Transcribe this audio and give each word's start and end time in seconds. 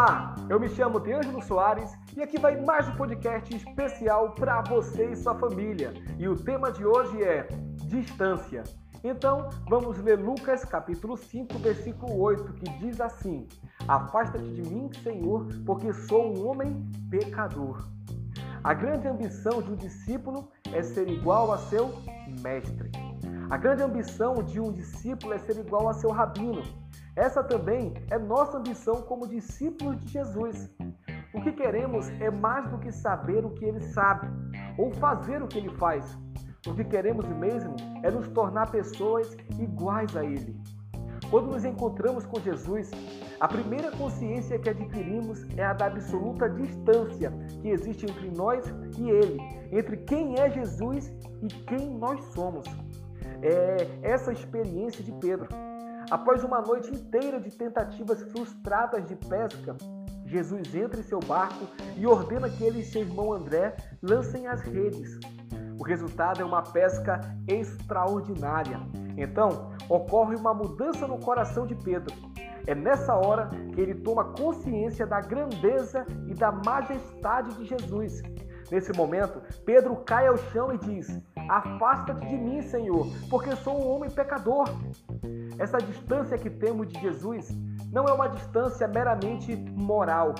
Olá, 0.00 0.34
eu 0.48 0.58
me 0.58 0.66
chamo 0.70 0.98
Deângelo 0.98 1.42
Soares 1.42 1.92
e 2.16 2.22
aqui 2.22 2.40
vai 2.40 2.58
mais 2.58 2.88
um 2.88 2.96
podcast 2.96 3.54
especial 3.54 4.30
para 4.30 4.62
você 4.62 5.10
e 5.10 5.14
sua 5.14 5.34
família. 5.34 5.92
E 6.18 6.26
o 6.26 6.34
tema 6.34 6.72
de 6.72 6.86
hoje 6.86 7.22
é 7.22 7.46
distância. 7.84 8.64
Então, 9.04 9.50
vamos 9.68 9.98
ler 9.98 10.18
Lucas 10.18 10.64
capítulo 10.64 11.18
5, 11.18 11.58
versículo 11.58 12.18
8, 12.18 12.50
que 12.54 12.78
diz 12.78 12.98
assim: 12.98 13.46
Afasta-te 13.86 14.48
de 14.48 14.62
mim, 14.62 14.90
Senhor, 15.02 15.46
porque 15.66 15.92
sou 15.92 16.34
um 16.34 16.48
homem 16.48 16.82
pecador. 17.10 17.86
A 18.64 18.72
grande 18.72 19.06
ambição 19.06 19.60
de 19.60 19.70
um 19.70 19.76
discípulo 19.76 20.48
é 20.72 20.82
ser 20.82 21.10
igual 21.10 21.52
a 21.52 21.58
seu 21.58 21.92
mestre. 22.40 22.90
A 23.50 23.58
grande 23.58 23.82
ambição 23.82 24.42
de 24.42 24.58
um 24.58 24.72
discípulo 24.72 25.34
é 25.34 25.38
ser 25.40 25.58
igual 25.58 25.90
a 25.90 25.92
seu 25.92 26.10
rabino. 26.10 26.62
Essa 27.16 27.42
também 27.42 27.94
é 28.10 28.18
nossa 28.18 28.58
ambição 28.58 29.02
como 29.02 29.26
discípulos 29.26 29.98
de 30.00 30.12
Jesus. 30.12 30.70
O 31.34 31.40
que 31.40 31.52
queremos 31.52 32.08
é 32.20 32.30
mais 32.30 32.68
do 32.68 32.78
que 32.78 32.92
saber 32.92 33.44
o 33.44 33.50
que 33.50 33.64
ele 33.64 33.80
sabe 33.80 34.28
ou 34.78 34.92
fazer 34.94 35.42
o 35.42 35.48
que 35.48 35.58
ele 35.58 35.70
faz. 35.76 36.18
O 36.66 36.74
que 36.74 36.84
queremos 36.84 37.26
mesmo 37.26 37.74
é 38.02 38.10
nos 38.10 38.28
tornar 38.28 38.70
pessoas 38.70 39.36
iguais 39.58 40.16
a 40.16 40.24
ele. 40.24 40.60
Quando 41.30 41.52
nos 41.52 41.64
encontramos 41.64 42.26
com 42.26 42.40
Jesus, 42.40 42.90
a 43.38 43.46
primeira 43.46 43.92
consciência 43.92 44.58
que 44.58 44.68
adquirimos 44.68 45.46
é 45.56 45.64
a 45.64 45.72
da 45.72 45.86
absoluta 45.86 46.48
distância 46.48 47.32
que 47.62 47.68
existe 47.68 48.04
entre 48.04 48.30
nós 48.32 48.64
e 48.98 49.08
Ele, 49.08 49.38
entre 49.70 49.96
quem 49.98 50.38
é 50.38 50.50
Jesus 50.50 51.10
e 51.40 51.46
quem 51.64 51.96
nós 51.96 52.22
somos. 52.34 52.66
É 53.42 53.88
essa 54.02 54.32
experiência 54.32 55.04
de 55.04 55.12
Pedro. 55.12 55.48
Após 56.10 56.42
uma 56.42 56.60
noite 56.60 56.92
inteira 56.92 57.38
de 57.38 57.50
tentativas 57.56 58.20
frustradas 58.32 59.06
de 59.06 59.14
pesca, 59.14 59.76
Jesus 60.26 60.74
entra 60.74 60.98
em 60.98 61.04
seu 61.04 61.20
barco 61.20 61.66
e 61.96 62.04
ordena 62.04 62.50
que 62.50 62.64
ele 62.64 62.80
e 62.80 62.84
seu 62.84 63.02
irmão 63.02 63.32
André 63.32 63.76
lancem 64.02 64.48
as 64.48 64.60
redes. 64.62 65.20
O 65.78 65.84
resultado 65.84 66.42
é 66.42 66.44
uma 66.44 66.62
pesca 66.62 67.20
extraordinária. 67.46 68.80
Então, 69.16 69.70
ocorre 69.88 70.34
uma 70.34 70.52
mudança 70.52 71.06
no 71.06 71.18
coração 71.18 71.64
de 71.64 71.76
Pedro. 71.76 72.12
É 72.66 72.74
nessa 72.74 73.14
hora 73.14 73.48
que 73.72 73.80
ele 73.80 73.94
toma 73.94 74.32
consciência 74.32 75.06
da 75.06 75.20
grandeza 75.20 76.04
e 76.26 76.34
da 76.34 76.50
majestade 76.50 77.56
de 77.56 77.66
Jesus. 77.66 78.20
Nesse 78.70 78.92
momento, 78.92 79.40
Pedro 79.64 79.96
cai 80.04 80.26
ao 80.26 80.36
chão 80.36 80.72
e 80.72 80.78
diz: 80.78 81.20
Afasta-te 81.48 82.26
de 82.26 82.36
mim, 82.36 82.62
Senhor, 82.62 83.06
porque 83.28 83.54
sou 83.56 83.82
um 83.82 83.88
homem 83.88 84.10
pecador. 84.10 84.68
Essa 85.60 85.76
distância 85.76 86.38
que 86.38 86.48
temos 86.48 86.88
de 86.88 86.98
Jesus 86.98 87.50
não 87.92 88.06
é 88.06 88.12
uma 88.14 88.30
distância 88.30 88.88
meramente 88.88 89.54
moral. 89.76 90.34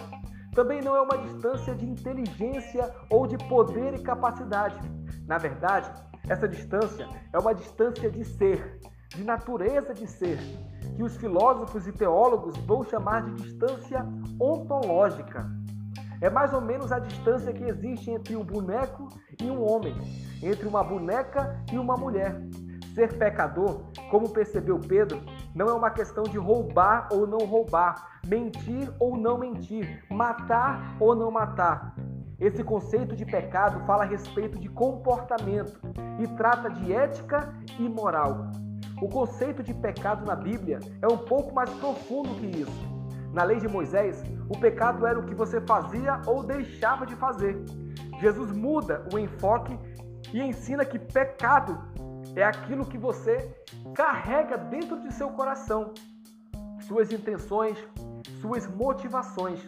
Também 0.55 0.81
não 0.81 0.97
é 0.97 1.03
uma 1.03 1.19
distância 1.19 1.75
de 1.75 1.85
inteligência 1.85 2.91
ou 3.11 3.27
de 3.27 3.37
poder 3.47 3.93
e 3.93 4.03
capacidade. 4.03 4.81
Na 5.27 5.37
verdade, 5.37 5.91
essa 6.27 6.49
distância 6.49 7.07
é 7.35 7.39
uma 7.39 7.55
distância 7.55 8.11
de 8.11 8.25
ser, 8.25 8.81
de 9.11 9.23
natureza 9.23 9.93
de 9.93 10.07
ser, 10.07 10.39
que 10.97 11.03
os 11.03 11.15
filósofos 11.19 11.87
e 11.87 11.93
teólogos 11.93 12.57
vão 12.65 12.83
chamar 12.83 13.23
de 13.25 13.43
distância 13.43 14.03
ontológica. 14.41 15.47
É 16.23 16.31
mais 16.31 16.55
ou 16.55 16.63
menos 16.63 16.93
a 16.93 16.99
distância 16.99 17.53
que 17.53 17.65
existe 17.65 18.11
entre 18.11 18.37
um 18.37 18.45
boneco 18.45 19.07
e 19.39 19.51
um 19.51 19.71
homem, 19.71 19.95
entre 20.43 20.67
uma 20.67 20.83
boneca 20.83 21.63
e 21.71 21.79
uma 21.79 21.95
mulher. 21.95 22.41
Ser 23.01 23.17
pecador, 23.17 23.81
como 24.11 24.29
percebeu 24.29 24.79
Pedro, 24.79 25.23
não 25.55 25.69
é 25.69 25.73
uma 25.73 25.89
questão 25.89 26.23
de 26.23 26.37
roubar 26.37 27.09
ou 27.11 27.27
não 27.27 27.39
roubar, 27.47 28.21
mentir 28.27 28.93
ou 28.99 29.17
não 29.17 29.39
mentir, 29.39 30.05
matar 30.11 30.99
ou 31.01 31.15
não 31.15 31.31
matar. 31.31 31.95
Esse 32.39 32.63
conceito 32.63 33.17
de 33.17 33.25
pecado 33.25 33.83
fala 33.87 34.05
a 34.05 34.07
respeito 34.07 34.59
de 34.59 34.69
comportamento 34.69 35.81
e 36.19 36.29
trata 36.37 36.69
de 36.69 36.93
ética 36.93 37.55
e 37.79 37.89
moral. 37.89 38.51
O 39.01 39.09
conceito 39.09 39.63
de 39.63 39.73
pecado 39.73 40.27
na 40.27 40.37
Bíblia 40.37 40.79
é 41.01 41.07
um 41.09 41.17
pouco 41.17 41.55
mais 41.55 41.71
profundo 41.71 42.35
que 42.35 42.49
isso. 42.49 42.91
Na 43.33 43.45
lei 43.45 43.61
de 43.61 43.67
Moisés, 43.67 44.23
o 44.47 44.59
pecado 44.59 45.07
era 45.07 45.19
o 45.19 45.25
que 45.25 45.35
você 45.35 45.59
fazia 45.63 46.21
ou 46.27 46.43
deixava 46.43 47.07
de 47.07 47.17
fazer. 47.17 47.65
Jesus 48.21 48.53
muda 48.53 49.07
o 49.11 49.19
enfoque 49.19 49.79
e 50.35 50.43
ensina 50.43 50.85
que 50.85 50.99
pecado 50.99 51.90
é 52.37 52.45
aquilo 52.45 52.87
que 52.87 52.99
você 52.99 53.55
carrega 53.95 54.57
dentro 54.57 55.01
de 55.01 55.13
seu 55.13 55.31
coração, 55.31 55.93
suas 56.87 57.13
intenções, 57.13 57.77
suas 58.41 58.67
motivações. 58.67 59.61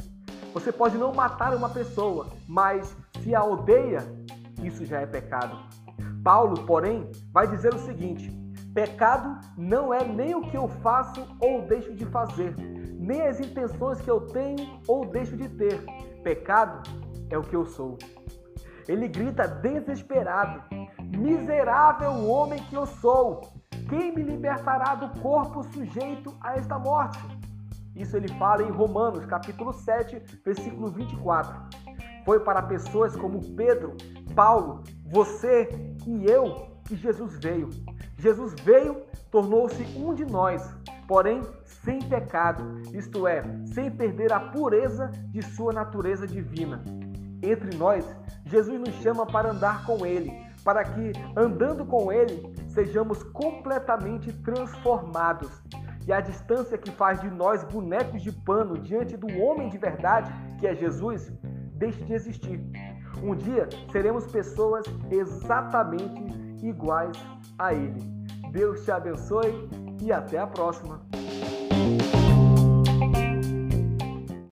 Você 0.53 0.71
pode 0.71 0.99
não 0.99 1.12
matar 1.12 1.55
uma 1.55 1.69
pessoa, 1.69 2.28
mas 2.47 2.97
se 3.22 3.34
a 3.34 3.45
odeia, 3.45 4.01
isso 4.62 4.84
já 4.84 5.01
é 5.01 5.06
pecado. 5.06 5.56
Paulo, 6.22 6.65
porém, 6.65 7.11
vai 7.33 7.47
dizer 7.47 7.75
o 7.75 7.78
seguinte: 7.78 8.31
pecado 8.75 9.41
não 9.56 9.93
é 9.93 10.05
nem 10.05 10.34
o 10.34 10.43
que 10.43 10.56
eu 10.56 10.69
faço 10.69 11.27
ou 11.41 11.62
deixo 11.62 11.95
de 11.95 12.05
fazer, 12.06 12.55
nem 12.99 13.22
as 13.22 13.41
intenções 13.41 14.01
que 14.01 14.11
eu 14.11 14.21
tenho 14.28 14.81
ou 14.87 15.06
deixo 15.06 15.37
de 15.37 15.49
ter. 15.49 15.83
Pecado 16.22 16.89
é 17.31 17.37
o 17.37 17.43
que 17.43 17.56
eu 17.56 17.65
sou. 17.65 17.99
Ele 18.89 19.09
grita 19.09 19.47
desesperado: 19.47 20.62
Miserável 21.17 22.11
homem 22.28 22.59
que 22.65 22.75
eu 22.75 22.87
sou! 22.87 23.43
Quem 23.89 24.15
me 24.15 24.23
libertará 24.23 24.95
do 24.95 25.21
corpo 25.21 25.62
sujeito 25.65 26.34
a 26.41 26.56
esta 26.56 26.78
morte? 26.78 27.19
Isso 27.95 28.17
ele 28.17 28.28
fala 28.39 28.62
em 28.62 28.71
Romanos, 28.71 29.27
capítulo 29.27 29.72
7, 29.72 30.41
versículo 30.43 30.89
24. 30.89 31.55
Foi 32.25 32.41
para 32.41 32.62
pessoas 32.62 33.15
como 33.15 33.55
Pedro, 33.55 33.95
Paulo, 34.34 34.83
você 35.05 35.69
e 36.06 36.25
eu 36.25 36.69
que 36.87 36.97
Jesus 36.97 37.39
veio. 37.39 37.69
Jesus 38.17 38.55
veio, 38.62 39.03
tornou-se 39.31 39.83
um 39.99 40.15
de 40.15 40.25
nós, 40.25 40.62
porém 41.06 41.43
sem 41.65 41.99
pecado, 42.01 42.81
isto 42.95 43.27
é, 43.27 43.43
sem 43.67 43.91
perder 43.91 44.33
a 44.33 44.41
pureza 44.41 45.11
de 45.28 45.43
sua 45.43 45.72
natureza 45.72 46.27
divina. 46.27 46.83
Entre 47.43 47.77
nós, 47.77 48.06
Jesus 48.47 48.81
nos 48.81 48.95
chama 49.03 49.27
para 49.27 49.51
andar 49.51 49.84
com 49.84 50.06
Ele, 50.06 50.33
para 50.65 50.84
que, 50.84 51.12
andando 51.37 51.84
com 51.84 52.12
Ele, 52.12 52.53
sejamos 52.69 53.23
completamente 53.23 54.33
transformados. 54.33 55.62
E 56.06 56.12
a 56.12 56.21
distância 56.21 56.77
que 56.77 56.91
faz 56.91 57.21
de 57.21 57.31
nós 57.31 57.62
bonecos 57.65 58.23
de 58.23 58.33
pano 58.33 58.78
diante 58.78 59.17
do 59.17 59.28
homem 59.41 59.69
de 59.69 59.78
verdade, 59.78 60.33
que 60.59 60.67
é 60.67 60.75
Jesus, 60.75 61.33
deixe 61.75 62.03
de 62.05 62.15
existir. 62.15 62.61
Um 63.22 63.37
dia 63.37 63.69
seremos 63.93 64.27
pessoas 64.27 64.84
exatamente 65.11 66.22
iguais 66.62 67.17
a 67.59 67.72
Ele. 67.72 68.01
Deus 68.51 68.84
te 68.84 68.91
abençoe 68.91 69.69
e 70.01 70.12
até 70.12 70.39
a 70.39 70.47
próxima. 70.47 71.01